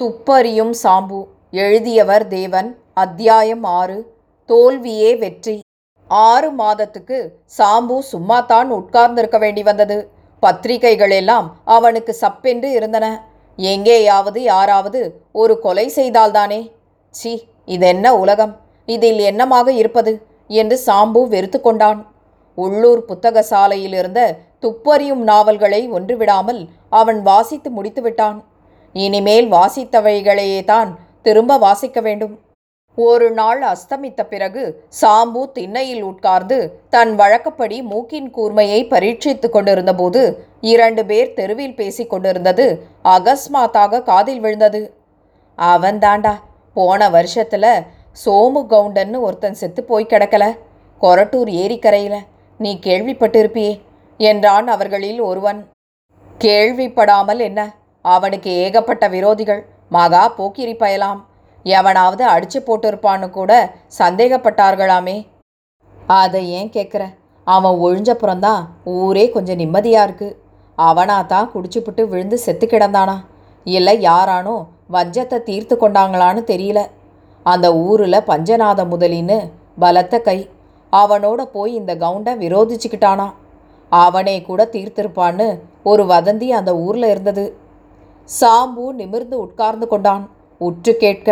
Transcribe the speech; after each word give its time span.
துப்பறியும் 0.00 0.74
சாம்பு. 0.82 1.26
எழுதியவர் 1.50 2.26
தேவன். 2.26 2.78
அத்தியாயம் 2.94 3.64
ஆறு. 3.64 4.14
தோல்வியே 4.46 5.18
வெற்றி. 5.18 5.60
ஆறு 6.08 6.50
மாதத்துக்கு 6.50 7.32
சாம்பு 7.58 7.98
சும்மாத்தான் 8.12 8.64
உட்கார்ந்திருக்க 8.64 9.38
வேண்டி 9.38 9.62
வந்தது. 9.62 10.10
பத்திரிகைகள் 10.40 11.10
எல்லாம் 11.10 11.56
அவனுக்கு 11.64 12.16
சப்பென்று 12.20 12.64
இருந்தன. 12.64 13.28
எங்கேயாவது 13.56 14.42
யாராவது 14.42 15.20
ஒரு 15.32 15.58
கொலை 15.58 15.92
செய்தால்தானே? 15.96 16.72
சி 17.10 17.48
இதென்ன 17.64 18.18
உலகம்? 18.18 18.56
இதில் 18.86 19.18
என்னமாக 19.18 19.68
இருப்பது? 19.68 20.22
என்று 20.48 20.80
சாம்பு 20.86 21.28
வெறுத்து 21.28 21.60
கொண்டான். 21.60 22.06
உள்ளூர் 22.54 23.04
புத்தக 23.04 23.42
சாலையில் 23.42 23.92
இருந்த 23.92 24.38
துப்பறியும் 24.62 25.22
நாவல்களை 25.28 25.92
ஒன்றுவிடாமல் 25.92 26.68
அவன் 26.90 27.22
வாசித்து 27.22 27.70
முடித்து 27.70 28.02
விட்டான் 28.02 28.44
இனிமேல் 28.94 29.48
வாசித்தவைகளையே 29.52 30.64
தான் 30.64 30.98
திரும்ப 31.22 31.58
வாசிக்க 31.58 32.00
வேண்டும். 32.00 32.34
ஒரு 32.98 33.30
நாள் 33.30 33.60
அஸ்தமித்த 33.62 34.20
பிறகு 34.22 34.62
சாம்பு 35.00 35.42
திண்ணையில் 35.52 36.02
உட்கார்ந்து 36.02 36.58
தன் 36.90 37.12
வழக்கப்படி 37.14 37.82
மூக்கின் 37.82 38.30
கூர்மையை 38.36 38.80
பரீட்சித்து 38.88 39.48
கொண்டிருந்தபோது 39.50 40.22
இரண்டு 40.60 41.04
பேர் 41.04 41.34
தெருவில் 41.34 41.74
பேசிக் 41.74 42.10
கொண்டிருந்தது 42.10 42.66
அகஸ்மாத்தாக 43.04 44.02
காதில் 44.02 44.40
விழுந்தது. 44.40 44.82
அவன் 45.54 45.98
தாண்டா 45.98 46.34
போன 46.74 47.10
வருஷத்துல 47.10 47.66
சோமு 48.24 48.60
கவுண்டன்னு 48.72 49.18
ஒருத்தன் 49.20 49.54
செத்து 49.54 49.84
போய் 49.84 50.10
கிடக்கல 50.10 50.44
கொரட்டூர் 51.00 51.50
ஏரிக்கரையில். 51.62 52.20
நீ 52.58 52.78
கேள்விப்பட்டிருப்பியே 52.86 53.80
என்றான் 54.20 54.68
அவர்களில் 54.68 55.20
ஒருவன். 55.20 55.60
கேள்விப்படாமல் 56.40 57.38
என்ன? 57.38 57.60
அவனுக்கு 58.04 58.50
ஏகப்பட்ட 58.50 59.08
விரோதிகள். 59.08 59.62
மகா 59.88 60.28
போக்கிரி 60.28 60.74
பயலாம். 60.74 61.20
எவனாவது 61.64 62.24
அடிச்சு 62.26 62.58
போட்டிருப்பான்னு 62.66 63.30
கூட 63.30 63.52
சந்தேகப்பட்டார்களாமே. 63.98 65.16
அதை 66.16 66.40
ஏன் 66.58 66.70
கேட்குற 66.70 67.02
அவன் 67.46 67.76
ஒழிஞ்சப்புறம்தான் 67.86 68.62
ஊரே 68.84 69.24
கொஞ்சம் 69.30 69.56
நிம்மதியாக 69.56 70.06
இருக்கு. 70.06 70.28
அவனா 70.78 71.22
தான் 71.22 71.50
குடிச்சுப்புட்டு 71.54 72.02
விழுந்து 72.08 72.38
செத்து 72.38 72.66
கிடந்தானா? 72.66 73.16
இல்லை 73.64 73.94
யாரானோ 74.00 74.56
வஞ்சத்தை 74.92 75.38
தீர்த்து 75.42 75.74
கொண்டாங்களான்னு 75.76 76.42
தெரியல. 76.52 76.80
அந்த 77.42 77.66
ஊரில் 77.76 78.26
பஞ்சநாத 78.26 78.80
முதலின்னு 78.92 79.38
பலத்த 79.78 80.18
கை. 80.18 80.38
அவனோட 80.92 81.40
போய் 81.52 81.72
இந்த 81.74 81.94
கவுண்டை 81.94 82.32
விரோதிச்சுக்கிட்டானா? 82.44 83.26
அவனே 83.92 84.42
கூட 84.42 84.68
தீர்த்திருப்பான்னு 84.72 85.46
ஒரு 85.82 86.02
வதந்தி 86.04 86.48
அந்த 86.50 86.76
ஊரில் 86.76 87.08
இருந்தது. 87.10 87.44
சாம்பு 88.38 88.84
நிமிர்ந்து 89.00 89.36
உட்கார்ந்து 89.44 89.86
கொண்டான். 89.92 90.24
உற்று 90.60 90.92
கேட்க 91.04 91.28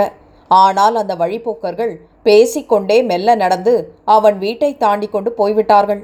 ஆனால் 0.51 0.95
அந்த 1.01 1.15
வழிப்போக்கர்கள் 1.23 1.93
பேசிக்கொண்டே 2.27 2.97
மெல்ல 3.11 3.35
நடந்து 3.43 3.75
அவன் 4.15 4.37
வீட்டை 4.45 4.71
தாண்டி 4.85 5.09
கொண்டு 5.15 5.31
போய்விட்டார்கள். 5.41 6.03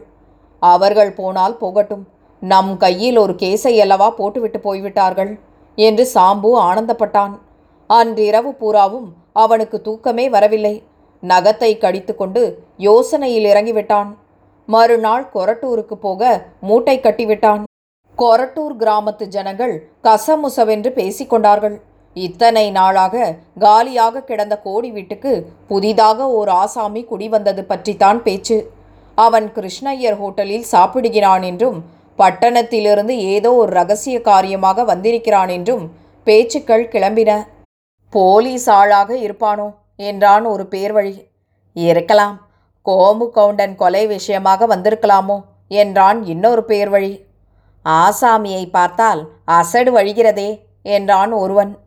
அவர்கள் 0.62 1.12
போனால் 1.20 1.56
போகட்டும். 1.62 2.04
நம் 2.42 2.72
கையில் 2.84 3.18
ஒரு 3.24 3.34
கேஸை 3.42 3.74
அல்லவா 3.84 4.08
போட்டுவிட்டு 4.20 4.58
போய்விட்டார்கள் 4.66 5.32
என்று 5.78 6.04
சாம்பு 6.14 6.50
ஆனந்தப்பட்டான். 6.68 7.34
அன்றிரவு 7.90 8.50
பூராவும் 8.60 9.08
அவனுக்கு 9.42 9.76
தூக்கமே 9.86 10.26
வரவில்லை. 10.34 10.74
நகத்தை 11.22 11.70
கடித்துக்கொண்டு 11.84 12.42
யோசனையில் 12.86 13.48
இறங்கிவிட்டான். 13.52 14.10
மறுநாள் 14.68 15.24
கொரட்டூருக்கு 15.34 15.96
போக 16.06 16.22
மூட்டை 16.68 16.96
கட்டிவிட்டான். 16.98 17.62
கொரட்டூர் 18.18 18.74
கிராமத்து 18.78 19.24
ஜனங்கள் 19.24 19.88
கசமுசவென்று 20.02 20.90
பேசிக்கொண்டார்கள். 21.00 21.76
இத்தனை 22.14 22.70
நாளாக 22.70 23.34
காலியாக 23.58 24.20
கிடந்த 24.20 24.58
கோடி 24.58 24.90
வீட்டுக்கு 24.90 25.32
புதிதாக 25.68 26.28
ஓர் 26.30 26.48
ஆசாமி 26.48 27.06
குடிவந்தது 27.10 27.62
பற்றித்தான் 27.62 28.22
பேச்சு. 28.22 28.70
அவன் 29.14 29.52
கிருஷ்ணய்யர் 29.54 30.18
ஹோட்டலில் 30.20 30.70
சாப்பிடுகிறான் 30.74 31.42
என்றும் 31.42 31.84
பட்டணத்திலிருந்து 32.18 33.16
ஏதோ 33.18 33.54
ஒரு 33.54 33.72
ரகசிய 33.72 34.20
காரியமாக 34.20 34.84
வந்திருக்கிறான் 34.84 35.48
என்றும் 35.48 35.84
பேச்சுக்கள் 36.24 36.88
கிளம்பின. 36.88 37.46
போலீஸ் 38.10 38.70
ஆளாக 38.70 39.14
இருப்பானோ? 39.14 39.68
என்றான் 39.96 40.44
ஒரு 40.44 40.66
பேர்வழி. 40.70 41.14
இருக்கலாம். 41.76 42.36
கோமு 42.86 43.26
கவுண்டன் 43.30 43.74
கொலை 43.74 44.06
விஷயமாக 44.06 44.66
வந்திருக்கலாமோ? 44.66 45.40
என்றான் 45.68 46.24
இன்னொரு 46.24 46.64
பேர்வழி. 46.68 47.12
ஆசாமியை 47.84 48.70
பார்த்தால் 48.70 49.30
அசடு 49.44 49.96
வழிகிறதே 49.96 50.60
என்றான் 50.82 51.32
ஒருவன். 51.32 51.78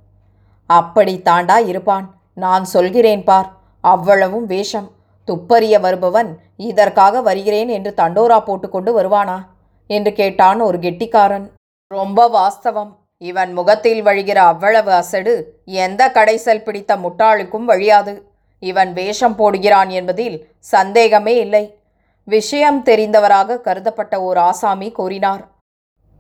அப்படி 0.66 1.22
தாண்டா 1.26 1.68
இருப்பான். 1.68 2.16
நான் 2.34 2.64
சொல்கிறேன் 2.64 3.24
பார். 3.24 3.52
அவ்வளவும் 3.82 4.46
வேஷம். 4.46 4.92
துப்பறிய 5.28 5.80
வருபவன் 5.80 6.38
இதற்காக 6.58 7.22
வருகிறேன் 7.22 7.68
என்று 7.68 7.94
தண்டோரா 7.98 8.44
போட்டுக்கொண்டு 8.44 9.02
வருவானா? 9.02 9.46
என்று 9.88 10.14
கேட்டான் 10.14 10.60
ஒரு 10.60 10.80
கெட்டிக்காரன். 10.80 11.52
ரொம்ப 11.88 12.30
வாஸ்தவம். 12.30 12.96
இவன் 13.18 13.54
முகத்தில் 13.54 14.06
வழிகிற 14.06 14.36
அவ்வளவு 14.36 14.92
அசடு 14.92 15.62
எந்த 15.66 16.12
கடைசல் 16.14 16.64
பிடித்த 16.64 16.96
முட்டாளுக்கும் 16.96 17.64
வழியாது. 17.64 18.32
இவன் 18.60 18.94
வேஷம் 18.94 19.38
போடுகிறான் 19.38 19.88
என்பதில் 19.88 20.56
சந்தேகமே 20.60 21.36
இல்லை. 21.36 21.80
விஷயம் 22.24 22.84
தெரிந்தவராக 22.84 23.62
கருதப்பட்ட 23.62 24.22
ஓர் 24.22 24.38
ஆசாமி 24.38 24.92
கூறினார். 24.92 25.56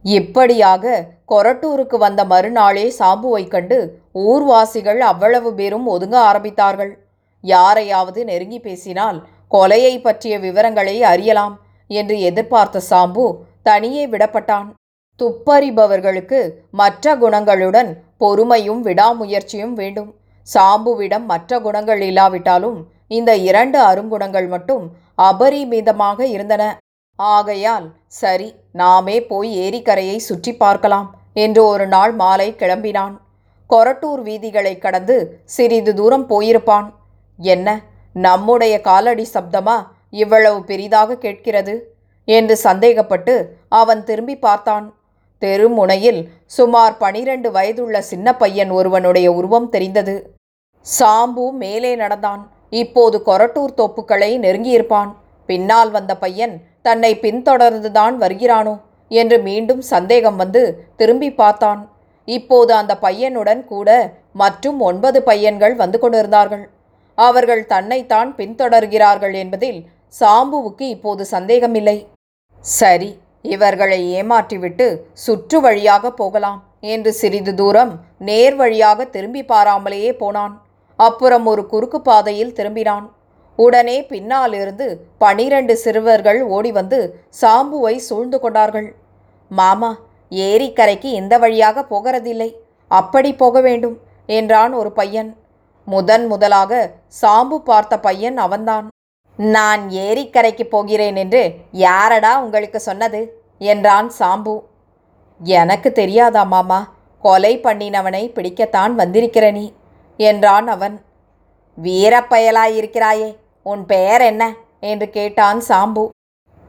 இப்படியாக 0.05 1.03
கொரட்டூருக்கு 1.31 1.97
வந்த 1.97 2.21
மறுநாளே 2.25 2.85
சாம்புவை 2.99 3.43
கண்டு 3.47 3.77
ஊர்வாசிகள் 4.25 5.01
அவ்வளவு 5.11 5.49
பேரும் 5.53 5.87
ஒதுங்க 5.93 6.15
ஆரம்பித்தார்கள். 6.29 6.93
யாரையாவது 7.43 8.19
நெருங்கி 8.25 8.59
பேசினால் 8.59 9.17
கொலையை 9.51 9.93
பற்றிய 10.01 10.35
விவரங்களை 10.45 10.95
அறியலாம் 11.11 11.55
என்று 11.89 12.15
எதிர்பார்த்த 12.29 12.81
சாம்பு 12.89 13.25
தனியே 13.61 14.03
விடப்பட்டான். 14.07 14.67
துப்பறிபவர்களுக்கு 15.19 16.39
மற்ற 16.81 17.15
குணங்களுடன் 17.15 17.89
பொறுமையும் 18.21 18.81
விடாமுயற்சியும் 18.87 19.75
வேண்டும். 19.81 20.09
சாம்புவிடம் 20.47 21.25
மற்ற 21.25 21.59
குணங்கள் 21.59 22.01
இல்லாவிட்டாலும் 22.09 22.77
இந்த 23.17 23.31
இரண்டு 23.49 23.79
அருங்குணங்கள் 23.89 24.47
மட்டும் 24.47 24.83
அபரிமிதமாக 25.29 26.19
இருந்தன. 26.35 26.63
ஆகையால் 27.19 27.87
சரி 28.07 28.55
நாமே 28.71 29.21
போய் 29.21 29.51
ஏரிக்கரையை 29.59 30.17
சுற்றி 30.17 30.53
பார்க்கலாம் 30.53 31.07
என்று 31.33 31.65
ஒரு 31.65 31.87
நாள் 31.87 32.13
மாலை 32.13 32.55
கிளம்பினான். 32.57 33.15
கொரட்டூர் 33.69 34.21
வீதிகளை 34.23 34.77
கடந்து 34.77 35.41
சிறிது 35.43 35.93
தூரம் 35.93 36.29
போயிருப்பான். 36.29 36.87
என்ன 37.39 37.81
நம்முடைய 38.11 38.81
காலடி 38.81 39.27
சப்தமா? 39.33 39.77
இவ்வளவு 40.09 40.63
பெரிதாக 40.63 41.17
கேட்கிறது? 41.17 41.95
என்று 42.27 42.55
சந்தேகப்பட்டு 42.63 43.33
அவன் 43.69 44.03
திரும்பி 44.03 44.35
பார்த்தான். 44.37 44.85
தெருமுனையில் 45.41 46.21
சுமார் 46.45 46.97
பனிரெண்டு 46.97 47.51
வயதுள்ள 47.51 48.01
சின்ன 48.01 48.35
பையன் 48.35 48.69
ஒருவனுடைய 48.69 49.31
உருவம் 49.31 49.69
தெரிந்தது. 49.69 50.15
சாம்பு 50.85 51.51
மேலே 51.51 51.95
நடந்தான். 51.95 52.51
இப்போது 52.69 53.21
கொரட்டூர் 53.25 53.77
தோப்புக்களை 53.77 54.31
நெருங்கியிருப்பான். 54.45 55.11
பின்னால் 55.45 55.91
வந்த 55.91 56.17
பையன் 56.17 56.55
தன்னை 56.87 57.11
பின்தொடர்ந்துதான் 57.25 58.15
வருகிறானோ? 58.23 58.75
என்று 59.11 59.37
மீண்டும் 59.47 59.83
சந்தேகம் 59.93 60.37
வந்து 60.41 60.61
திரும்பி 60.99 61.29
பார்த்தான். 61.41 61.81
இப்போது 62.27 62.71
அந்த 62.79 62.93
பையனுடன் 63.05 63.61
கூட 63.73 63.89
மற்றும் 64.41 64.79
ஒன்பது 64.87 65.19
பையன்கள் 65.29 65.75
வந்து 65.83 65.97
கொண்டிருந்தார்கள். 65.99 66.65
அவர்கள் 67.17 67.63
தன்னைத்தான் 67.73 68.29
பின்தொடர்கிறார்கள் 68.39 69.35
என்பதில் 69.43 69.79
சாம்புவுக்கு 70.13 70.85
இப்போது 70.95 71.23
சந்தேகமில்லை. 71.35 71.97
சரி 72.65 73.09
இவர்களை 73.55 73.99
ஏமாற்றிவிட்டு 74.19 74.87
சுற்று 75.25 75.57
வழியாக 75.65 76.11
போகலாம் 76.21 76.61
என்று 76.93 77.11
சிறிது 77.19 77.53
தூரம் 77.59 77.93
நேர் 78.27 78.55
வழியாக 78.61 79.05
திரும்பி 79.15 79.41
பாராமலேயே 79.51 80.11
போனான். 80.21 80.53
அப்புறம் 80.99 81.45
ஒரு 81.51 81.63
குறுக்கு 81.71 81.99
பாதையில் 82.01 82.55
திரும்பினான். 82.59 83.05
உடனே 83.57 83.97
பின்னாலிருந்து 84.11 84.87
பனிரெண்டு 85.17 85.73
சிறுவர்கள் 85.83 86.39
ஓடி 86.55 86.71
வந்து 86.71 86.99
சாம்புவை 87.41 87.95
சூழ்ந்து 88.07 88.37
கொண்டார்கள். 88.39 88.89
மாமா 89.51 89.91
ஏரிக்கரைக்கு 90.31 91.09
இந்த 91.21 91.33
வழியாக 91.43 91.85
போகிறதில்லை. 91.91 92.49
அப்படி 92.91 93.29
போக 93.33 93.61
வேண்டும் 93.61 93.97
என்றான் 94.29 94.73
ஒரு 94.73 94.91
பையன். 94.91 95.29
முதன் 95.87 96.25
முதலாக 96.27 96.71
சாம்பு 97.21 97.57
பார்த்த 97.69 97.99
பையன் 97.99 98.37
அவன்தான். 98.45 98.87
நான் 99.39 99.83
ஏரிக்கரைக்கு 100.05 100.65
போகிறேன் 100.69 101.17
என்று 101.23 101.41
யாரடா 101.71 102.31
உங்களுக்கு 102.43 102.79
சொன்னது? 102.79 103.21
என்றான் 103.71 104.09
சாம்பு. 104.19 104.55
எனக்கு 105.41 105.89
தெரியாதா 105.91 106.43
மாமா 106.53 106.79
கொலை 107.23 107.53
பண்ணினவனை 107.57 108.23
பிடிக்கத்தான் 108.37 108.93
வந்திருக்கிற 109.01 109.45
நீ 109.51 109.65
என்றான் 110.19 110.67
அவன். 110.75 110.95
வீரப்பயலாயிருக்கிறாயே 111.77 113.29
உன் 113.71 113.83
பெயர் 113.91 114.23
என்ன? 114.31 114.43
என்று 114.91 115.07
கேட்டான் 115.17 115.59
சாம்பு. 115.69 116.03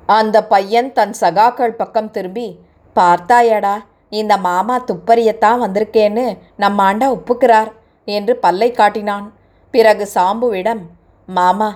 அந்த 0.08 0.36
பையன் 0.52 0.88
தன் 0.98 1.14
சகாக்கள் 1.20 1.78
பக்கம் 1.80 2.10
திரும்பி 2.10 2.48
பார்த்தாயடா 2.96 3.74
இந்த 4.20 4.34
மாமா 4.46 4.76
துப்பறியத்தான் 4.90 5.62
வந்திருக்கேன்னு 5.64 6.24
நம்ம 6.62 6.84
ஆண்டா 6.88 7.08
ஒப்புக்கிறார் 7.16 7.70
என்று 8.08 8.34
பல்லை 8.44 8.70
காட்டினான். 8.72 9.26
பிறகு 9.74 10.04
சாம்புவிடம் 10.14 10.82
மாமா 11.28 11.70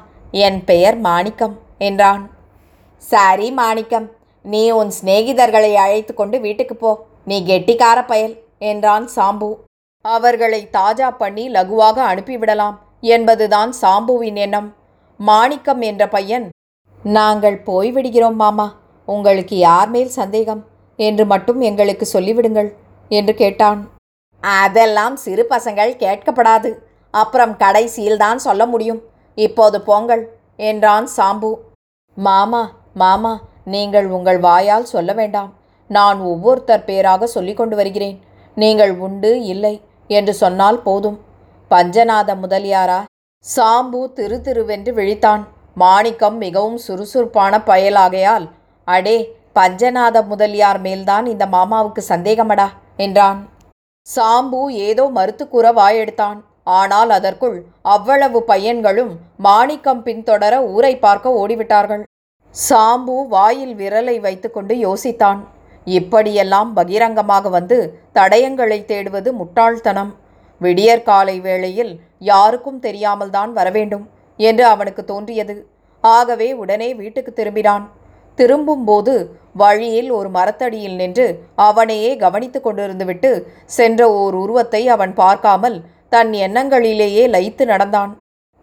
என் 0.44 0.58
பெயர் 0.64 0.96
மாணிக்கம் 1.08 1.56
என்றான். 1.88 2.22
சரி 3.02 3.48
மாணிக்கம் 3.60 4.06
நீ 4.44 4.62
உன் 4.80 4.92
சிநேகிதர்களை 4.98 5.72
அழைத்து 5.84 6.12
கொண்டு 6.14 6.36
வீட்டுக்கு 6.46 6.76
போ 6.76 6.92
நீ 7.30 7.36
கெட்டிக்கார 7.50 7.98
பயல் 8.06 8.34
என்றான் 8.70 9.06
சாம்பு. 9.16 9.50
அவர்களை 10.04 10.60
தாஜா 10.78 11.08
பண்ணி 11.22 11.44
லகுவாக 11.56 11.98
அனுப்பிவிடலாம் 12.12 12.76
என்பதுதான் 13.16 13.70
சாம்புவின் 13.82 14.38
எண்ணம். 14.44 14.70
மாணிக்கம் 15.28 15.80
என்ற 15.80 16.02
பையன். 16.08 16.46
நாங்கள் 17.04 17.56
போய்விடுகிறோம் 17.66 18.38
மாமா. 18.42 18.66
உங்களுக்கு 19.08 19.56
யார் 19.58 19.90
மேல் 19.90 20.12
சந்தேகம்? 20.20 20.62
என்று 20.98 21.24
மட்டும் 21.26 21.60
எங்களுக்கு 21.60 22.06
சொல்லிவிடுங்கள் 22.12 22.70
என்று 23.10 23.34
கேட்டான். 23.34 23.80
அதெல்லாம் 24.42 25.16
சிறு 25.16 25.44
பசங்கள் 25.50 25.92
கேட்கப்படாது. 26.02 26.70
அப்புறம் 27.14 27.54
கடைசியில் 27.56 28.22
தான் 28.24 28.38
சொல்ல 28.38 28.62
முடியும். 28.66 29.00
இப்போது 29.34 29.80
போங்கள் 29.80 30.22
என்றான் 30.70 31.08
சாம்பு. 31.16 31.52
மாமா 32.16 32.62
மாமா 32.94 33.34
நீங்கள் 33.64 34.06
உங்கள் 34.06 34.38
வாயால் 34.38 34.90
சொல்ல 34.94 35.12
வேண்டாம். 35.12 35.50
நான் 35.90 36.19
ஒவ்வொருத்தர் 36.32 36.84
பேராக 36.84 37.26
சொல்லிக் 37.26 37.56
கொண்டு 37.56 37.76
வருகிறேன். 37.76 38.19
நீங்கள் 38.56 38.92
உண்டு 38.98 39.30
இல்லை 39.44 39.74
என்று 40.10 40.34
சொன்னால் 40.34 40.82
போதும். 40.82 41.19
பஞ்சநாத 41.70 42.30
முதலியாரா? 42.42 43.00
சாம்பு 43.44 44.00
திரு 44.12 44.36
திருவென்று 44.46 44.90
விழித்தான். 44.98 45.42
மாணிக்கம் 45.74 46.36
மிகவும் 46.36 46.76
சுறுசுறுப்பான 46.76 47.58
பயலாகையால் 47.70 48.46
அடே 48.88 49.14
பஞ்சநாத 49.56 50.16
முதலியார் 50.26 50.80
மேல்தான் 50.80 51.26
இந்த 51.26 51.46
மாமாவுக்கு 51.46 52.02
சந்தேகமடா? 52.08 52.66
என்றான். 52.96 53.40
சாம்பு 54.06 54.60
ஏதோ 54.88 55.04
மறுத்து 55.08 55.48
கூற 55.48 55.72
வாயெடுத்தான். 55.72 56.38
ஆனால் 56.80 57.10
அதற்குள் 57.10 57.56
அவ்வளவு 57.94 58.40
பையன்களும் 58.42 59.12
மாணிக்கம் 59.36 60.02
பின்தொடர 60.02 60.54
ஊரை 60.74 60.94
பார்க்க 60.96 61.36
ஓடிவிட்டார்கள். 61.42 62.02
சாம்பு 62.54 63.16
வாயில் 63.28 63.74
விரலை 63.74 64.16
வைத்துக்கொண்டு 64.20 64.76
யோசித்தான். 64.86 65.40
இப்படியெல்லாம் 65.86 66.72
பகிரங்கமாக 66.72 67.48
வந்து 67.48 67.78
தடயங்களை 68.14 68.80
தேடுவது 68.92 69.30
முட்டாள்தனம். 69.32 70.12
விடியற்காலை 70.60 71.36
வேளையில் 71.40 71.92
யாருக்கும் 72.30 72.80
தெரியாமல் 72.86 73.34
தான் 73.36 73.52
வரவேண்டும் 73.58 74.06
என்று 74.38 74.64
அவனுக்கு 74.72 75.02
தோன்றியது. 75.04 75.56
ஆகவே 76.04 76.48
உடனே 76.62 76.88
வீட்டுக்கு 77.00 77.32
திரும்பினான். 77.32 77.84
திரும்பும்போது 78.38 79.14
வழியில் 79.60 80.10
ஒரு 80.19 80.28
மரத்தடியில் 80.36 80.98
நின்று 81.00 81.26
அவனையே 81.66 82.10
கவனித்து 82.22 82.58
கொண்டிருந்துவிட்டு 82.60 83.30
சென்ற 83.76 84.00
ஓர் 84.20 84.36
உருவத்தை 84.42 84.82
அவன் 84.94 85.12
பார்க்காமல் 85.22 85.76
தன் 86.14 86.32
எண்ணங்களிலேயே 86.46 87.24
லயித்து 87.34 87.64
நடந்தான். 87.72 88.12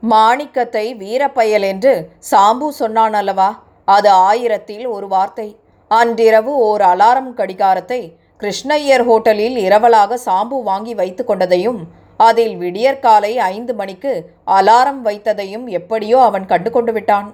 மாணிக்கத்தை 0.04 0.86
வீரப்பயல் 1.02 1.66
என்று 1.72 1.94
சாம்பு 2.32 2.68
சொன்னான் 2.80 3.16
அல்லவா 3.22 3.50
அது 3.88 4.10
ஆயிரத்தில் 4.28 4.86
ஒரு 4.96 5.08
வார்த்தை. 5.14 5.48
அன்றிரவு 5.92 6.52
ஓர் 6.68 6.84
அலாரம் 6.92 7.32
கடிகாரத்தை 7.40 8.02
கிருஷ்ணய்யர் 8.42 9.04
ஹோட்டலில் 9.08 9.58
இரவலாக 9.66 10.18
சாம்பு 10.26 10.58
வாங்கி 10.68 10.94
வைத்து 11.00 11.24
கொண்டதையும் 11.24 11.80
அதில் 12.20 12.56
விடியற்காலை 12.56 13.34
ஐந்து 13.54 13.74
மணிக்கு 13.74 14.14
அலாரம் 14.58 15.02
வைத்ததையும் 15.06 15.66
எப்படியோ 15.80 16.18
அவன் 16.22 16.46
கண்டு 16.46 16.72
கொண்டு 16.72 16.92
விட்டான். 16.94 17.30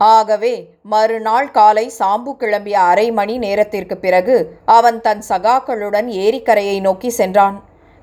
ஆகவே 0.00 0.52
மறுநாள் 0.92 1.50
காலை 1.50 1.86
சாம்பு 1.98 2.32
கிளம்பிய 2.40 2.76
அரை 2.90 3.06
மணி 3.12 3.34
நேரத்திற்கு 3.38 3.96
பிறகு 3.96 4.36
அவன் 4.64 5.00
தன் 5.00 5.22
சகாக்களுடன் 5.28 6.08
ஏரிக்கரையை 6.24 6.76
நோக்கி 6.80 7.10
சென்றான். 7.10 7.56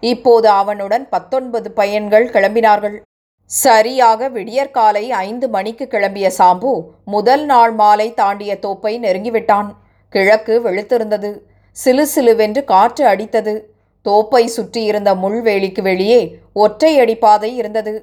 இப்போது 0.04 0.48
அவனுடன் 0.62 1.06
பத்தொன்பது 1.10 1.69
பையன்கள் 1.71 2.27
கிளம்பினார்கள். 2.36 2.98
சரியாக 3.45 4.30
விடியற்காலை 4.30 5.06
ஐந்து 5.12 5.48
மணிக்கு 5.50 5.86
கிளம்பிய 5.92 6.27
சாம்பு 6.38 6.71
முதல் 7.06 7.45
நாள் 7.45 7.74
மாலை 7.81 8.07
தாண்டிய 8.13 8.54
தோப்பை 8.66 8.94
நெருங்கிவிட்டான். 9.06 9.69
கிழக்கு 10.13 10.56
வெளுத்திருந்தது. 10.66 11.31
சிலு 11.77 12.06
சிலுவென்று 12.16 12.63
காற்று 12.63 13.04
அடித்தது. 13.06 13.56
தோப்பை 14.05 14.43
சுற்றியிருந்த 14.47 15.09
முள்வேலிக்கு 15.15 15.81
வெளியே 15.81 16.21
ஒற்றையடி 16.55 17.15
பாதை 17.19 17.51
இருந்தது. 17.55 17.93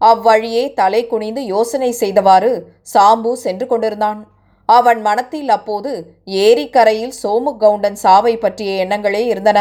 அவ்வழியே 0.00 0.64
தலை 0.72 1.00
குனிந்து 1.06 1.42
யோசனை 1.44 1.90
செய்தவாறு 1.92 2.50
சாம்பு 2.94 3.32
சென்று 3.44 3.66
கொண்டிருந்தான். 3.66 4.20
அவன் 4.68 5.00
மனத்தில் 5.00 5.48
அப்போது 5.48 5.92
ஏரிக்கரையில் 6.46 7.14
சோமு 7.22 7.52
கவுண்டன் 7.62 7.98
சாவை 8.04 8.34
பற்றிய 8.36 8.84
எண்ணங்களே 8.84 9.22
இருந்தன. 9.32 9.60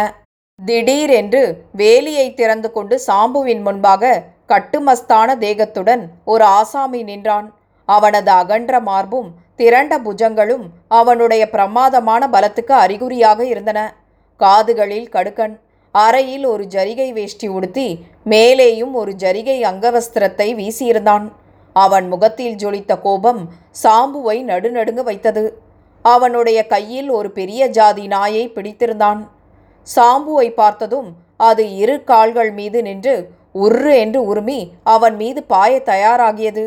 திடீரென்று 0.60 1.42
வேலியை 1.78 2.28
திறந்து 2.34 2.70
கொண்டு 2.72 2.96
சாம்புவின் 3.08 3.62
முன்பாக 3.62 4.12
கட்டுமஸ்தான 4.50 5.36
தேகத்துடன் 5.46 6.04
ஒரு 6.26 6.44
ஆசாமி 6.58 7.02
நின்றான். 7.04 7.48
அவனது 7.86 8.32
அகன்ற 8.32 8.80
மார்பும் 8.80 9.30
திரண்ட 9.56 9.94
புஜங்களும் 10.00 10.66
அவனுடைய 10.88 11.44
பிரமாதமான 11.50 12.24
பலத்துக்கு 12.28 12.74
அறிகுறியாக 12.84 13.40
இருந்தன. 13.46 13.80
காதுகளில் 14.40 15.10
கடுக்கன் 15.16 15.56
அறையில் 15.92 16.46
ஒரு 16.46 16.64
ஜரிகை 16.64 17.08
வேஷ்டி 17.14 17.48
உடுத்தி 17.48 17.88
மேலேயும் 18.26 18.92
ஒரு 18.92 19.12
ஜரிகை 19.24 19.58
அங்கவஸ்திரத்தை 19.70 20.48
வீசியிருந்தான். 20.60 21.26
அவன் 21.76 22.08
முகத்தில் 22.08 22.56
ஜொலித்த 22.56 22.94
கோபம் 23.02 23.42
சாம்புவை 23.84 24.38
நடுநடுங்க 24.52 25.04
வைத்தது. 25.10 25.44
அவனுடைய 26.06 26.60
கையில் 26.68 27.10
ஒரு 27.10 27.30
பெரிய 27.32 27.62
ஜாதி 27.78 28.06
நாயை 28.08 28.44
பிடித்திருந்தான். 28.56 29.22
சாம்புவை 29.88 30.48
பார்த்ததும் 30.62 31.10
அது 31.50 31.64
இரு 31.76 31.96
கால்கள் 32.04 32.52
மீது 32.52 32.80
நின்று 32.82 33.16
உர்ரு 33.64 33.94
என்று 34.04 34.20
உருமி 34.32 34.60
அவன் 34.84 35.16
மீது 35.16 35.40
பாய 35.44 35.82
தயாராகியது. 35.86 36.66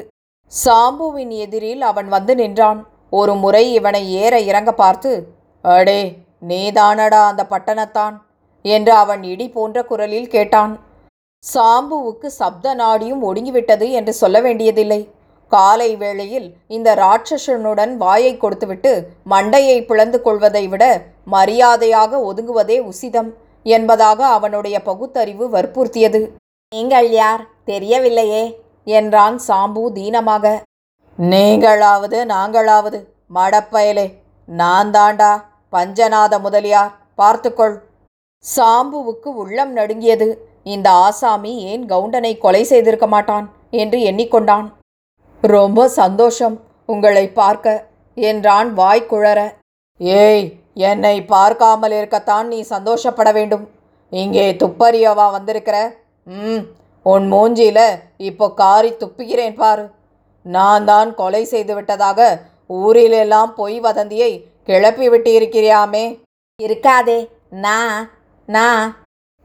சாம்புவின் 0.52 1.32
எதிரில் 1.44 1.82
அவன் 1.90 2.08
வந்து 2.08 2.34
நின்றான். 2.34 2.80
ஒரு 3.10 3.34
முறை 3.34 3.64
இவனை 3.72 4.02
ஏற 4.24 4.34
இறங்க 4.50 4.70
பார்த்து 4.72 5.10
அடே 5.64 6.00
நீதானடா 6.48 7.22
அந்த 7.30 7.42
பட்டணத்தான். 7.50 8.14
என்று 8.64 8.92
அவன் 8.92 9.22
இடி 9.22 9.46
போன்ற 9.48 9.78
குரலில் 9.84 10.28
கேட்டான். 10.28 10.72
சாம்புவுக்கு 11.44 12.28
சப்த 12.40 12.74
நாடியும் 12.74 13.22
ஒடுங்கிவிட்டது 13.28 13.86
என்று 13.90 14.12
சொல்ல 14.12 14.40
வேண்டியதில்லை. 14.40 15.00
காலை 15.52 15.96
வேளையில் 15.96 16.46
இந்த 16.66 16.88
ராட்சசனுடன் 16.94 17.96
வாயை 17.96 18.36
கொடுத்துவிட்டு 18.36 18.92
மண்டையை 19.30 19.78
பிளந்து 19.86 20.22
கொள்வதை 20.22 20.68
விட 20.68 20.84
மரியாதையாக 21.24 22.20
ஒதுங்குவதே 22.28 22.78
உசிதம் 22.90 23.30
என்பதாக 23.66 24.20
அவனுடைய 24.26 24.76
பகுத்தறிவு 24.82 25.44
வற்புறுத்தியது. 25.48 26.20
நீங்கள் 26.72 27.10
யார்? 27.10 27.42
தெரியவில்லையே 27.66 28.44
என்றான் 28.84 29.36
சாம்பு 29.48 29.82
தீனமாக. 29.92 30.54
நீங்களாவது 31.18 32.18
நாங்களாவது 32.34 32.98
மடப்பயலே 33.34 34.06
நான் 34.48 34.90
தாண்டா 34.90 35.32
பஞ்சநாத 35.72 36.40
முதலியார் 36.40 36.94
பார்த்துக்கொள். 37.14 37.76
சாம்புவுக்கு 38.44 39.28
உள்ளம் 39.42 39.72
நடுங்கியது. 39.72 40.28
இந்த 40.62 40.90
ஆசாமி 40.90 41.52
ஏன் 41.70 41.84
கவுண்டனை 41.86 42.38
கொலை 42.38 42.62
செய்திருக்க 42.64 43.06
மாட்டான்? 43.06 43.46
என்று 43.70 43.98
எண்ணிக்கொண்டான். 44.10 44.66
ரொம்ப 45.42 45.88
சந்தோஷம். 45.88 46.56
உங்களை 46.86 47.28
பார்க்க. 47.40 47.84
என்றான் 48.16 48.74
வாய் 48.74 49.08
குழற. 49.10 49.40
ஏய் 50.00 50.46
என்னை 50.74 51.16
பார்க்காமல் 51.24 51.90
இருக்கத்தான் 51.90 52.46
நீ 52.48 52.60
சந்தோஷப்பட 52.60 53.32
வேண்டும். 53.32 53.64
இங்கே 54.12 54.46
துப்பறியவா 54.52 55.26
வந்திருக்கிற? 55.30 55.76
ம் 56.26 56.62
உன் 57.06 57.32
மூஞ்சியில 57.32 57.80
இப்போ 58.16 58.46
காரி 58.50 58.90
துப்புகிறேன் 58.92 59.54
பாரு. 59.54 59.84
நான் 60.46 60.84
தான் 60.84 61.10
கொலை 61.14 61.44
செய்து 61.44 61.74
விட்டதாக 61.74 62.20
ஊரிலெல்லாம் 62.70 63.50
பொய் 63.54 63.80
வதந்தியை 63.80 64.32
கிளப்பி 64.64 65.08
விட்டு 65.08 65.30
இருக்கிறியாமே. 65.40 66.04
இருக்காதே. 66.60 67.18
நான் 67.50 68.10
நான் 68.46 68.96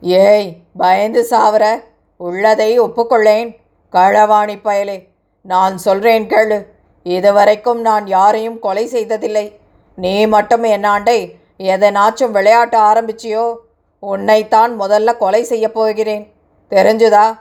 ஏய் 0.02 0.58
பயந்து 0.78 1.28
சாவற. 1.30 1.80
உள்ளதை 2.18 2.80
ஒப்புக்கொள்ளேன். 2.82 3.56
களவாணி 3.92 4.60
பயலே 4.64 5.08
நான் 5.42 5.78
சொல்கிறேன் 5.78 6.28
கேளு. 6.28 6.66
இதுவரைக்கும் 7.04 7.82
நான் 7.82 8.08
யாரையும் 8.08 8.60
கொலை 8.60 8.88
செய்ததில்லை. 8.88 9.60
நீ 9.96 10.26
மட்டும் 10.26 10.64
என்னாண்டை 10.64 11.34
எதனாச்சும் 11.58 12.32
விளையாட்ட 12.32 12.78
ஆரம்பிச்சியோ 12.78 13.56
உன்னைத்தான் 14.00 14.82
முதல்ல 14.82 15.18
கொலை 15.18 15.44
செய்யப் 15.44 15.74
போகிறேன். 15.74 16.34
தெரிஞ்சுதா? 16.70 17.40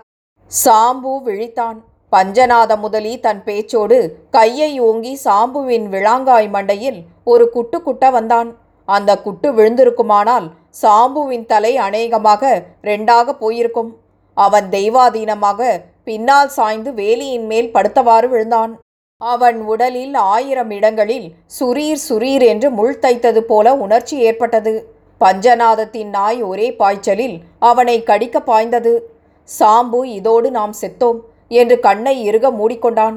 சாம்பு 0.64 1.20
விழித்தான். 1.26 1.80
பஞ்சநாத 2.12 2.78
முதலி 2.78 3.20
தன் 3.20 3.42
பேச்சோடு 3.44 4.10
கையை 4.30 4.78
ஓங்கி 4.78 5.20
சாம்புவின் 5.24 5.88
விளாங்காய் 5.88 6.48
மண்டையில் 6.48 7.02
ஒரு 7.24 7.50
குட்டு 7.50 7.82
குட்ட 7.82 8.10
வந்தான். 8.10 8.56
அந்த 8.94 9.10
குட்டு 9.26 9.48
விழுந்திருக்குமானால் 9.52 10.46
சாம்புவின் 10.82 11.46
தலை 11.46 11.72
அநேகமாக 11.86 12.42
ரெண்டாக 12.82 13.32
போயிருக்கும். 13.42 13.90
அவன் 14.36 14.66
தெய்வாதீனமாக 14.70 15.60
பின்னால் 16.08 16.50
சாய்ந்து 16.56 16.90
வேலியின் 16.92 17.46
மேல் 17.52 17.70
படுத்தவாறு 17.74 18.26
விழுந்தான். 18.32 18.72
அவன் 19.20 19.58
உடலில் 19.72 20.14
ஆயிரம் 20.14 20.72
இடங்களில் 20.78 21.28
சுரீர் 21.58 22.02
சுரீர் 22.08 22.44
என்று 22.52 22.68
முள் 22.70 22.98
தைத்தது 23.04 23.40
போல 23.50 23.76
உணர்ச்சி 23.84 24.16
ஏற்பட்டது. 24.28 24.74
பஞ்சநாதத்தின் 25.20 26.10
நாய் 26.16 26.40
ஒரே 26.42 26.68
பாய்ச்சலில் 26.80 27.36
அவனை 27.70 27.96
கடிக்க 28.02 28.40
பாய்ந்தது. 28.40 28.92
சாம்பு 29.48 30.00
இதோடு 30.18 30.48
நாம் 30.50 30.74
செத்தோம் 30.80 31.20
என்று 31.60 31.76
கண்ணை 31.86 32.14
இறுக 32.28 32.46
மூடிக்கொண்டான். 32.50 33.16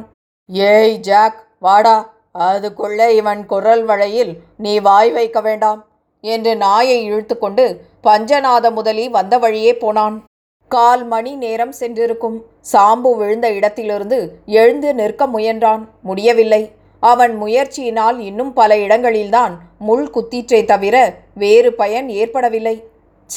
ஏய் 0.50 0.98
ஜாக் 1.10 1.40
வாடா. 1.60 1.98
அதுக்குள்ளே 2.32 3.16
இவன் 3.16 3.46
குரல் 3.46 3.84
வழையில் 3.84 4.38
நீ 4.58 4.80
வாய் 4.80 5.12
வைக்க 5.12 5.42
வேண்டாம் 5.42 5.86
என்று 6.22 6.56
நாயை 6.56 7.12
இழுத்துக்கொண்டு 7.12 7.78
பஞ்சநாத 8.04 8.72
முதலி 8.72 9.10
வந்த 9.10 9.38
வழியே 9.38 9.78
போனான். 9.78 10.26
கால் 10.68 11.06
மணி 11.06 11.36
நேரம் 11.36 11.72
சென்றிருக்கும். 11.72 12.46
சாம்பு 12.72 13.16
விழுந்த 13.16 13.52
இடத்திலிருந்து 13.52 14.40
எழுந்து 14.46 14.94
நிற்க 14.94 15.28
முயன்றான். 15.28 15.88
முடியவில்லை. 16.02 16.72
அவன் 17.00 17.42
முயற்சியினால் 17.42 18.18
இன்னும் 18.18 18.54
பல 18.54 18.78
இடங்களில்தான் 18.78 19.60
முள் 19.80 20.10
குத்திற்றே 20.10 20.66
தவிர 20.66 21.18
வேறு 21.34 21.74
பயன் 21.74 22.10
ஏற்படவில்லை. 22.10 22.84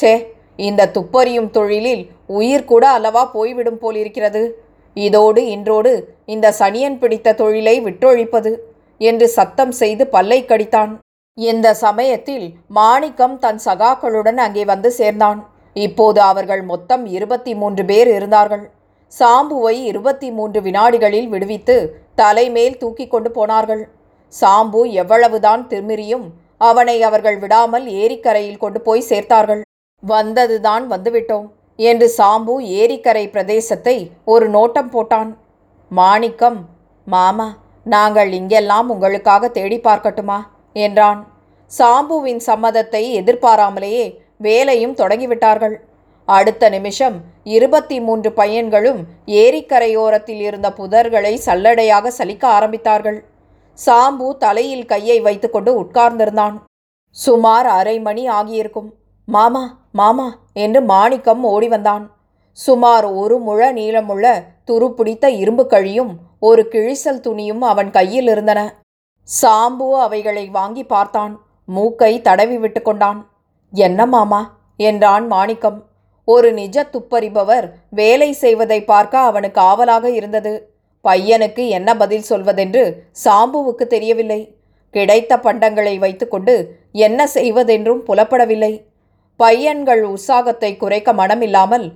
ச்சே 0.01 0.25
இந்த 0.55 0.91
துப்பறியும் 0.93 1.49
தொழிலில் 1.49 2.09
உயிர் 2.27 2.65
கூட 2.65 2.89
அல்லவா 2.89 3.25
போய்விடும் 3.25 3.79
போலிருக்கிறது. 3.79 4.63
இதோடு 4.93 5.45
இன்றோடு 5.45 6.13
இந்த 6.25 6.53
சனியன் 6.59 6.97
பிடித்த 6.97 7.33
தொழிலை 7.33 7.81
விட்டொழிப்பது. 7.81 8.57
என்று 9.01 9.27
சத்தம் 9.37 9.73
செய்து 9.81 10.03
பல்லை 10.15 10.39
கடித்தான். 10.43 10.91
இந்த 11.37 11.67
சமயத்தில் 11.85 12.45
மாணிக்கம் 12.77 13.35
தன் 13.43 13.61
சகாக்களுடன் 13.65 14.39
அங்கே 14.45 14.63
வந்து 14.71 14.89
சேர்ந்தான். 14.99 15.39
இப்போது 15.75 16.19
அவர்கள் 16.31 16.63
மொத்தம் 16.71 17.03
இருபத்தி 17.17 17.53
மூன்று 17.61 17.83
பேர் 17.91 18.09
இருந்தார்கள். 18.17 18.65
சாம்புவை 19.13 19.75
இருபத்தி 19.89 20.27
மூன்று 20.37 20.59
வினாடிகளில் 20.67 21.29
விடுவித்து 21.33 21.75
தலைமேல் 22.21 22.79
தூக்கி 22.81 23.05
கொண்டு 23.07 23.29
போனார்கள். 23.37 23.83
சாம்பு 24.33 24.81
எவ்வளவுதான் 25.01 25.63
திருமிரியும் 25.71 26.25
அவனை 26.69 26.95
அவர்கள் 27.07 27.37
விடாமல் 27.43 27.85
ஏரிக்கரையில் 28.03 28.61
கொண்டு 28.63 28.79
போய் 28.87 29.07
சேர்த்தார்கள். 29.09 29.61
வந்ததுதான் 30.03 30.85
வந்துவிட்டோம் 30.93 31.47
என்று 31.79 32.07
சாம்பு 32.17 32.53
ஏரிக்கரை 32.81 33.25
பிரதேசத்தை 33.35 33.95
ஒரு 34.33 34.45
நோட்டம் 34.55 34.91
போட்டான். 34.95 35.31
மாணிக்கம் 35.91 36.59
மாமா 37.07 37.47
நாங்கள் 37.83 38.31
இங்கெல்லாம் 38.31 38.89
உங்களுக்காக 38.89 39.47
தேடி 39.47 39.79
பார்க்கட்டுமா? 39.79 40.47
என்றான். 40.73 41.27
சாம்புவின் 41.77 42.41
சம்மதத்தை 42.45 43.01
எதிர்பாராமலேயே 43.21 44.19
வேலையும் 44.37 44.95
தொடங்கிவிட்டார்கள். 44.95 45.75
அடுத்த 46.25 46.69
நிமிஷம் 46.69 47.21
இருபத்தி 47.43 47.99
மூன்று 47.99 48.31
பையன்களும் 48.31 48.99
ஏரிக்கரையோரத்தில் 49.25 50.39
இருந்த 50.39 50.69
புதர்களை 50.69 51.37
சல்லடையாக 51.45 52.11
சலிக்க 52.17 52.47
ஆரம்பித்தார்கள். 52.59 53.19
சாம்பு 53.85 54.37
தலையில் 54.37 54.85
கையை 54.85 55.19
வைத்துக்கொண்டு 55.19 55.81
உட்கார்ந்திருந்தான். 55.81 56.53
சுமார் 57.09 57.65
அரை 57.65 57.99
மணி 57.99 58.29
ஆகியிருக்கும். 58.29 58.93
மாமா 59.25 59.77
மாமா 59.91 60.39
என்று 60.53 60.81
மாணிக்கம் 60.81 61.43
ஓடி 61.43 61.67
வந்தான். 61.67 62.12
சுமார் 62.57 63.05
ஒரு 63.13 63.39
முழ 63.39 63.59
நீளமுள்ள 63.73 64.25
துருப்பிடித்த 64.67 65.25
இரும்பு 65.25 65.67
கழியும் 65.67 66.11
ஒரு 66.39 66.67
கிழிசல் 66.71 67.23
துணியும் 67.23 67.59
அவன் 67.59 67.89
கையில் 67.91 68.27
இருந்தன. 68.27 68.59
சாம்பு 69.41 69.87
அவைகளை 69.99 70.45
வாங்கி 70.49 70.83
பார்த்தான். 70.83 71.33
மூக்கை 71.67 72.21
தடவி 72.21 72.57
விட்டு 72.57 72.81
கொண்டான். 72.81 73.19
என்ன 73.71 74.05
மாமா? 74.05 74.41
என்றான் 74.77 75.27
மாணிக்கம். 75.27 75.79
ஒரு 76.27 76.53
நிஜ 76.53 76.83
துப்பறிபவர் 76.83 77.65
வேலை 77.89 78.31
செய்வதை 78.33 78.83
பார்க்க 78.83 79.19
அவனுக்கு 79.19 79.61
ஆவலாக 79.61 80.09
இருந்தது. 80.09 80.53
பையனுக்கு 81.05 81.67
என்ன 81.67 81.89
பதில் 81.97 82.29
சொல்வதென்று 82.29 82.83
சாம்புவுக்கு 83.23 83.87
தெரியவில்லை. 83.87 84.41
கிடைத்த 84.89 85.37
பண்டங்களை 85.37 85.99
வைத்துக்கொண்டு 85.99 86.55
என்ன 86.91 87.27
செய்வதென்றும் 87.27 88.05
புலப்படவில்லை. 88.07 88.73
பையன்கள் 89.39 90.03
உற்சாகத்தை 90.03 90.77
குறைக்க 90.77 91.13
மனமில்லாமல் 91.13 91.87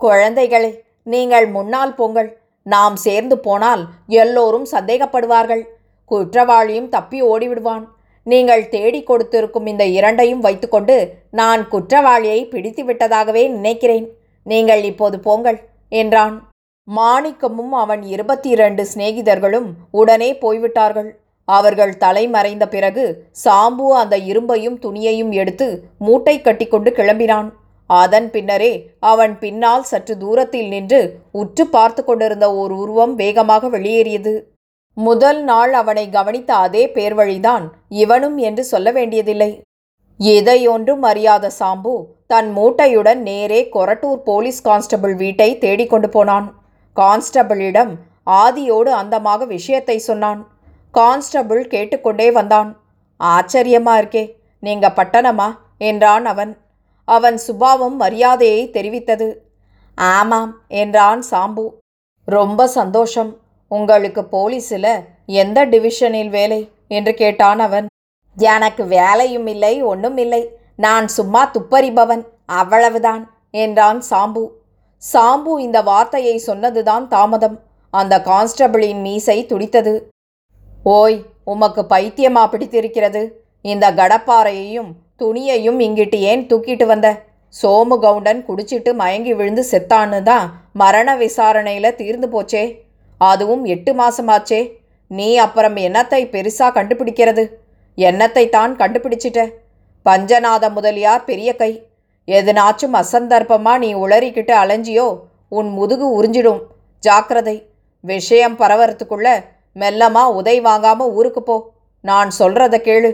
குழந்தைகளே 0.00 0.70
நீங்கள் 1.12 1.46
முன்னால் 1.56 1.94
போங்கள். 1.94 2.30
நாம் 2.66 2.96
சேர்ந்து 3.06 3.36
போனால் 3.46 3.82
எல்லோரும் 4.22 4.66
சந்தேகப்படுவார்கள். 4.72 5.62
குற்றவாளியும் 6.10 6.88
தப்பி 6.88 7.18
ஓடிவிடுவான். 7.32 7.84
நீங்கள் 8.26 8.68
தேடிக் 8.74 9.08
கொடுத்திருக்கும் 9.08 9.66
இந்த 9.72 9.84
இரண்டையும் 9.98 10.44
வைத்துக்கொண்டு 10.46 10.96
நான் 11.40 11.62
குற்றவாளியை 11.68 12.40
பிடித்து 12.52 12.82
விட்டதாகவே 12.84 13.42
நினைக்கிறேன். 13.56 14.06
நீங்கள் 14.42 14.82
இப்போது 14.90 15.16
போங்கள் 15.20 15.58
என்றான். 16.02 16.36
மாணிக்கமும் 16.88 17.74
அவன் 17.82 18.02
இருபத்தி 18.14 18.48
இரண்டு 18.54 18.82
சிநேகிதர்களும் 18.92 19.68
உடனே 19.90 20.30
போய்விட்டார்கள். 20.44 21.10
அவர்கள் 21.48 21.92
தலைமறைந்த 22.04 22.64
பிறகு 22.74 23.04
சாம்பு 23.44 23.86
அந்த 24.02 24.16
இரும்பையும் 24.30 24.78
துணியையும் 24.84 25.32
எடுத்து 25.40 25.66
மூட்டை 25.98 26.36
கட்டிக்கொண்டு 26.40 26.90
கிளம்பினான். 26.98 27.48
அதன் 28.00 28.28
பின்னரே 28.30 28.72
அவன் 29.10 29.34
பின்னால் 29.38 29.82
சற்று 29.82 30.14
தூரத்தில் 30.18 30.68
நின்று 30.68 31.00
உற்று 31.32 31.64
பார்த்து 31.66 32.02
கொண்டிருந்த 32.04 32.46
ஓர் 32.54 32.72
உருவம் 32.72 33.14
வேகமாக 33.14 33.68
வெளியேறியது. 33.68 34.34
முதல் 34.96 35.40
நாள் 35.42 35.72
அவனை 35.72 36.04
கவனித்த 36.08 36.50
அதே 36.54 36.82
பேர்வழிதான் 36.86 37.64
இவனும் 38.02 38.36
என்று 38.36 38.64
சொல்ல 38.64 38.88
வேண்டியதில்லை. 38.90 39.50
எதையொன்றும் 40.20 41.02
அறியாத 41.02 41.50
சாம்பு 41.58 41.94
தன் 42.26 42.50
மூட்டையுடன் 42.56 43.20
நேரே 43.28 43.60
கொரட்டூர் 43.72 44.20
போலீஸ் 44.24 44.60
கான்ஸ்டபிள் 44.62 45.14
வீட்டை 45.14 45.48
தேடிக்கொண்டு 45.58 46.08
போனான். 46.08 46.46
கான்ஸ்டபிளிடம் 46.96 47.92
ஆதியோடு 48.42 48.90
அந்தமாக 49.00 49.46
விஷயத்தை 49.46 49.96
சொன்னான். 49.98 50.40
கான்ஸ்டபிள் 50.94 51.62
கேட்டுக்கொண்டே 51.66 52.28
வந்தான். 52.30 52.70
ஆச்சரியமா 53.20 53.94
இருக்கே 54.02 54.24
நீங்க 54.62 54.86
பட்டணமா? 54.96 55.48
என்றான் 55.78 56.24
அவன். 56.24 56.52
அவன் 57.04 57.36
சுபாவம் 57.36 57.96
மரியாதையை 57.96 58.70
தெரிவித்தது. 58.70 59.34
ஆமாம் 59.94 60.60
என்றான் 60.68 61.24
சாம்பு. 61.30 61.70
ரொம்ப 62.24 62.66
சந்தோஷம். 62.66 63.36
உங்களுக்கு 63.68 64.20
போலீஸில் 64.20 65.04
எந்த 65.26 65.66
டிவிஷனில் 65.66 66.28
வேலை? 66.28 66.70
என்று 66.88 67.14
கேட்டான் 67.14 67.58
அவன். 67.58 67.86
எனக்கு 68.36 68.84
வேலையும் 68.84 69.46
இல்லை 69.46 69.82
ஒன்றும் 69.82 70.16
இல்லை. 70.16 70.56
நான் 70.76 71.08
சும்மா 71.08 71.50
துப்பறிபவன். 71.50 72.26
அவ்வளவுதான் 72.46 73.34
என்றான் 73.50 74.02
சாம்பு. 74.10 74.48
சாம்பு 75.12 75.58
இந்த 75.58 75.82
வார்த்தையை 75.82 76.38
சொன்னதுதான் 76.38 77.08
தாமதம். 77.08 77.60
அந்த 77.90 78.18
கான்ஸ்டபிளின் 78.18 79.00
மீசை 79.00 79.46
துடித்தது. 79.46 80.08
ஓய் 80.84 81.24
உமக்கு 81.44 81.82
பைத்தியமா 81.82 82.48
பிடித்திருக்கிறது. 82.48 83.44
இந்த 83.62 83.92
கடப்பாறையையும் 83.92 84.92
துணியையும் 85.20 85.78
இங்கிட்டு 85.86 86.18
ஏன் 86.30 86.42
தூக்கிட்டு 86.50 86.86
வந்த? 86.92 87.08
சோமு 87.54 87.96
கவுண்டன் 88.04 88.40
குடிச்சிட்டு 88.48 88.90
மயங்கி 89.00 89.32
விழுந்து 89.38 89.62
செத்தான்னு 89.72 90.18
தான் 90.22 90.46
மரண 90.82 91.08
விசாரணையில் 91.16 91.96
தீர்ந்து 92.00 92.28
போச்சே. 92.34 92.64
அதுவும் 93.20 93.62
எட்டு 93.74 93.92
மாசமாச்சே. 94.00 94.60
நீ 95.10 95.28
அப்புறம் 95.36 95.76
என்னத்தை 95.86 96.22
பெருசா 96.34 96.68
கண்டுபிடிக்கிறது? 96.78 97.44
என்னத்தை 97.98 98.44
தான் 98.56 98.72
கண்டுபிடிச்சிட்ட? 98.80 99.40
பஞ்சநாத 100.06 100.64
முதலியார் 100.76 101.28
பெரிய 101.30 101.50
கை. 101.56 101.72
எதுனாச்சும் 102.28 102.94
அசந்தர்ப்பமாக 103.02 103.82
நீ 103.84 103.90
உளறிக்கிட்டு 104.04 104.54
அலைஞ்சியோ 104.62 105.08
உன் 105.58 105.70
முதுகு 105.78 106.06
உறிஞ்சிடும். 106.18 106.62
ஜாக்கிரதை. 107.02 107.56
விஷயம் 108.04 108.56
பரவறதுக்குள்ள 108.60 109.28
மெல்லமா 109.76 110.24
உதை 110.38 110.56
வாங்காம 110.60 111.06
ஊருக்கு 111.18 111.42
போ. 111.42 111.56
நான் 112.04 112.30
சொல்றத 112.38 112.76
கேளு 112.88 113.10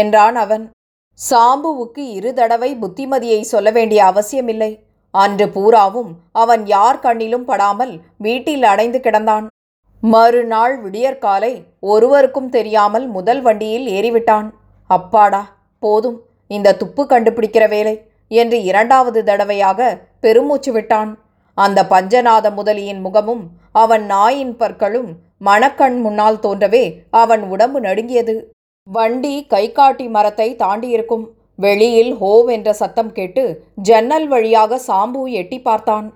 என்றான் 0.00 0.38
அவன். 0.44 0.64
சாம்புவுக்கு 1.18 2.02
இரு 2.18 2.30
தடவை 2.34 2.70
புத்திமதியை 2.82 3.40
சொல்ல 3.50 3.68
வேண்டிய 3.70 4.00
அவசியமில்லை. 4.04 4.72
அன்று 5.14 5.46
பூராவும் 5.48 6.10
அவன் 6.42 6.62
யார் 6.66 7.00
கண்ணிலும் 7.00 7.46
படாமல் 7.50 7.92
வீட்டில் 8.16 8.64
அடைந்து 8.72 8.98
கிடந்தான். 8.98 9.46
மறுநாள் 10.02 10.74
விடியற்காலை 10.84 11.52
ஒருவருக்கும் 11.92 12.48
தெரியாமல் 12.48 13.06
முதல் 13.08 13.42
வண்டியில் 13.42 13.86
ஏறிவிட்டான். 13.96 14.48
அப்பாடா 14.90 15.42
போதும். 15.82 16.18
இந்த 16.50 16.76
துப்பு 16.80 17.02
கண்டுபிடிக்கிற 17.06 17.64
வேலை 17.68 17.94
என்று 18.30 18.58
இரண்டாவது 18.70 19.20
தடவையாக 19.24 19.80
பெருமூச்சு 20.20 20.72
விட்டான். 20.72 21.12
அந்த 21.56 21.78
பஞ்சநாத 21.92 22.46
முதலியின் 22.58 23.00
முகமும் 23.00 23.44
அவன் 23.82 24.04
நாயின் 24.06 24.54
பற்களும் 24.56 25.10
மணக்கண் 25.48 25.96
முன்னால் 26.00 26.42
தோன்றவே 26.44 26.84
அவன் 27.22 27.42
உடம்பு 27.54 27.78
நடுங்கியது. 27.80 28.34
வண்டி 28.86 29.34
கைகாட்டி 29.52 30.06
மரத்தை 30.16 30.48
தாண்டியிருக்கும். 30.62 31.24
வெளியில் 31.58 32.12
ஹோவ் 32.20 32.48
என்ற 32.56 32.70
சத்தம் 32.80 33.12
கேட்டு 33.18 33.42
ஜன்னல் 33.88 34.26
வழியாக 34.32 34.78
சாம்பு 34.88 35.22
எட்டி 35.40 35.58
பார்த்தான். 35.66 36.06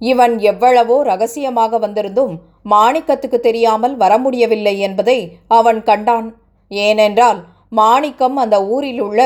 இவன் 0.00 0.34
எவ்வளவோ 0.50 0.96
ரகசியமாக 1.10 1.78
வந்திருந்தும் 1.84 2.34
மாணிக்கத்துக்கு 2.72 3.38
தெரியாமல் 3.46 3.94
வர 4.02 4.12
முடியவில்லை 4.24 4.74
என்பதை 4.86 5.18
அவன் 5.58 5.80
கண்டான். 5.88 6.28
ஏனென்றால் 6.70 7.40
மாணிக்கம் 7.80 8.36
அந்த 8.44 8.56
ஊரில் 8.74 9.00
உள்ள 9.06 9.20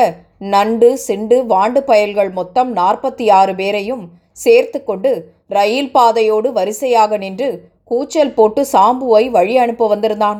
நண்டு 0.53 0.89
சிண்டு 1.07 1.37
வாண்டு 1.51 1.81
பயல்கள் 1.89 2.31
மொத்தம் 2.39 2.69
நாற்பத்தி 2.79 3.25
ஆறு 3.39 3.53
பேரையும் 3.59 4.05
சேர்த்து 4.43 4.79
கொண்டு 4.83 5.11
ரயில் 5.57 5.91
பாதையோடு 5.95 6.49
வரிசையாக 6.57 7.17
நின்று 7.23 7.49
கூச்சல் 7.91 8.35
போட்டு 8.37 8.61
சாம்புவை 8.73 9.23
வழி 9.35 9.55
அனுப்ப 9.63 9.87
வந்திருந்தான். 9.93 10.39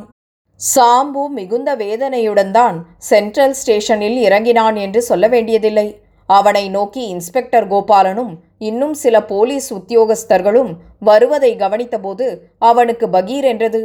சாம்பு 0.62 1.22
மிகுந்த 1.36 1.70
வேதனையுடன் 1.76 2.52
தான் 2.58 2.76
சென்ட்ரல் 3.10 3.56
ஸ்டேஷனில் 3.60 4.18
இறங்கினான் 4.26 4.76
என்று 4.76 5.02
சொல்ல 5.02 5.26
வேண்டியதில்லை. 5.28 5.86
அவனை 6.30 6.64
நோக்கி 6.76 7.02
இன்ஸ்பெக்டர் 7.14 7.68
கோபாலனும் 7.72 8.34
இன்னும் 8.68 8.94
சில 8.94 9.16
போலீஸ் 9.32 9.70
உத்தியோகஸ்தர்களும் 9.74 10.72
வருவதை 11.10 11.52
கவனித்தபோது 11.56 12.28
அவனுக்கு 12.70 13.08
பகீர் 13.08 13.48
என்றது. 13.54 13.82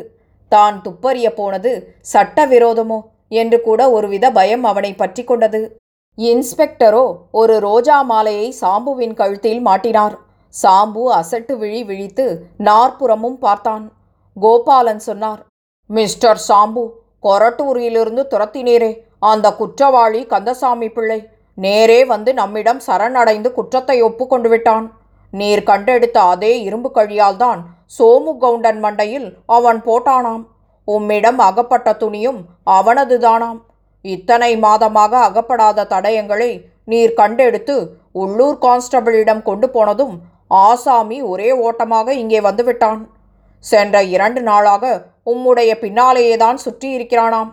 தான் 0.52 0.76
துப்பறிய 0.82 1.28
போனது 1.30 1.72
சட்டவிரோதமோ? 2.14 3.00
என்று 3.40 3.58
கூட 3.60 3.80
ஒருவித 3.90 4.26
பயம் 4.30 4.64
அவனை 4.64 4.92
பற்றி 4.94 5.22
கொண்டது. 5.24 5.62
இன்ஸ்பெக்டரோ 6.18 7.04
ஒரு 7.40 7.54
ரோஜா 7.60 7.98
மாலையை 8.12 8.46
சாம்புவின் 8.60 9.18
கழுத்தில் 9.20 9.62
மாட்டினார். 9.68 10.14
சாம்பு 10.54 11.04
அசட்டு 11.20 11.54
விழி 11.58 11.82
விழித்து 11.84 12.26
நாற்புறமும் 12.68 13.38
பார்த்தான். 13.38 13.84
கோபாலன் 14.36 15.04
சொன்னார் 15.10 15.42
மிஸ்டர் 15.90 16.40
சாம்பு 16.48 16.84
கொரட்டூரிலிருந்து 17.26 18.22
துரத்தினீரே. 18.32 18.92
அந்த 19.30 19.46
குற்றவாளி 19.60 20.20
கந்தசாமி 20.32 20.88
பிள்ளை. 20.96 21.20
நேரே 21.58 22.00
வந்து 22.12 22.30
நம்மிடம் 22.40 22.80
சரணடைந்து 22.86 23.48
குற்றத்தை 23.58 23.96
ஒப்புக்கொண்டு 24.08 24.48
விட்டான். 24.52 24.86
நீர் 25.32 25.62
கண்டெடுத்த 25.70 26.18
அதே 26.32 26.52
இரும்பு 26.66 26.90
கழியால் 26.96 27.38
தான் 27.44 27.60
சோமு 27.96 28.32
கவுண்டன் 28.42 28.80
மண்டையில் 28.84 29.28
அவன் 29.56 29.80
போட்டானாம். 29.88 30.44
உம்மிடம் 30.88 31.40
அகப்பட்ட 31.48 31.88
துணியும் 32.02 32.40
அவனதுதானாம். 32.76 33.58
இத்தனை 34.04 34.50
மாதமாக 34.64 35.12
அகப்படாத 35.28 35.86
தடயங்களை 35.92 36.50
நீர் 36.92 37.14
கண்டெடுத்து 37.20 37.76
உள்ளூர் 38.22 38.58
கான்ஸ்டபிளிடம் 38.64 39.42
கொண்டு 39.48 39.68
போனதும் 39.68 40.14
ஆசாமி 40.64 41.18
ஒரே 41.32 41.48
ஓட்டமாக 41.66 42.08
இங்கே 42.22 42.40
வந்துவிட்டான் 42.48 43.00
சென்ற 43.64 44.02
இரண்டு 44.14 44.40
நாளாக 44.42 44.84
உம்முடைய 45.32 45.70
பின்னாலேயேதான் 45.82 46.58
சுற்றி 46.64 46.88
இருக்கிறானாம் 46.96 47.50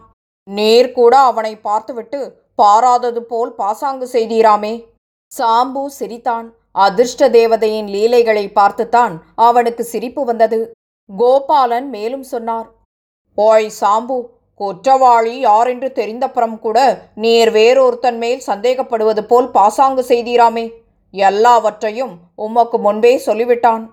நீர் 0.48 0.92
கூட 0.92 1.14
அவனை 1.18 1.54
பார்த்துவிட்டு 1.58 2.20
பாராதது 2.62 3.22
போல் 3.22 3.52
பாசாங்கு 3.54 4.08
செய்தீராமே. 4.12 4.74
சாம்பு 5.32 5.84
சிரித்தான். 6.00 6.48
அதிர்ஷ்ட 6.72 7.30
தேவதையின் 7.30 7.88
லீலைகளை 7.88 8.46
பார்த்துத்தான் 8.50 9.16
அவனுக்கு 9.36 9.84
சிரிப்பு 9.84 10.22
வந்தது. 10.26 10.60
கோபாலன் 11.10 11.90
மேலும் 11.90 12.24
சொன்னார் 12.24 12.68
ஓய் 13.38 13.70
சாம்பு 13.82 14.18
குற்றவாளி 14.60 15.40
யாரென்று 15.40 15.90
தெரிந்தப்புறம் 15.96 16.58
கூட 16.60 16.78
நீர் 17.16 17.52
வேறொருத்தன் 17.52 18.18
மேல் 18.18 18.42
சந்தேகப்படுவது 18.48 19.22
போல் 19.22 19.50
பாசாங்கு 19.50 20.04
செய்தீராமே. 20.08 20.66
எல்லாவற்றையும் 21.14 22.14
உமக்கு 22.36 22.78
முன்பே 22.80 23.14
சொல்லிவிட்டான். 23.18 23.84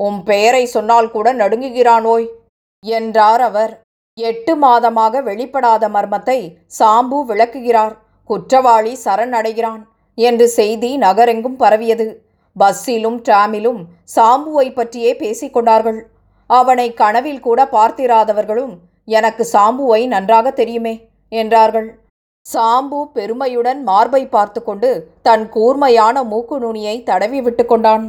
உம் 0.00 0.20
பெயரை 0.28 0.64
சொன்னால் 0.74 1.10
கூட 1.14 1.28
நடுங்குகிறானோய் 1.40 2.26
என்றார் 2.84 3.42
அவர். 3.48 3.72
எட்டு 4.18 4.52
மாதமாக 4.62 5.22
வெளிப்படாத 5.28 5.84
மர்மத்தை 5.96 6.38
சாம்பு 6.78 7.18
விளக்குகிறார். 7.30 7.94
குற்றவாளி 8.30 8.92
சரணடைகிறான் 9.04 9.82
என்று 10.18 10.46
செய்தி 10.58 10.90
நகரெங்கும் 11.04 11.58
பரவியது. 11.62 12.06
பஸ்ஸிலும் 12.56 13.18
டிராமிலும் 13.26 13.80
சாம்புவை 14.14 14.66
பற்றியே 14.72 15.12
பேசிக்கொண்டார்கள் 15.22 16.00
அவனை 16.50 16.86
கனவில் 17.00 17.42
கூட 17.46 17.60
பார்த்திராதவர்களும் 17.74 18.74
எனக்கு 19.08 19.42
சாம்புவை 19.52 20.00
நன்றாக 20.14 20.46
தெரியுமே 20.60 20.94
என்றார்கள். 21.32 21.88
சாம்பு 22.46 23.00
பெருமையுடன் 23.16 23.80
மார்பை 23.88 24.22
பார்த்து 24.34 24.60
கொண்டு 24.62 24.90
தன் 25.22 25.44
கூர்மையான 25.54 26.24
மூக்கு 26.32 26.56
நுனியை 26.64 26.96
தடவி 27.10 27.40
விட்டு 27.46 27.64
கொண்டான். 27.66 28.04